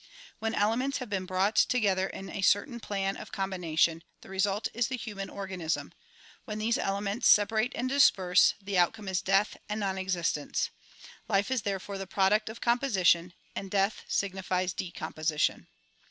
AVhen 0.41 0.55
elements 0.55 0.97
have 0.97 1.11
been 1.11 1.27
brought 1.27 1.55
together 1.55 2.07
in 2.07 2.27
a 2.31 2.41
certain 2.41 2.79
plan 2.79 3.15
of 3.15 3.31
com 3.31 3.51
bination 3.51 4.01
the 4.21 4.29
result 4.29 4.67
is 4.73 4.87
the 4.87 4.97
human 4.97 5.29
organism; 5.29 5.93
when 6.45 6.57
these 6.57 6.79
elements 6.79 7.31
sepa 7.31 7.51
rate 7.51 7.71
and 7.75 7.87
disperse, 7.87 8.55
the 8.59 8.73
outcomeisdeathandnon 8.79 9.99
existence. 9.99 10.71
Lifeisthere 11.29 11.79
fore 11.79 11.99
the 11.99 12.07
product 12.07 12.49
of 12.49 12.59
composition, 12.61 13.35
and 13.55 13.69
death 13.69 14.01
signifies 14.07 14.73
decomposition. 14.73 15.67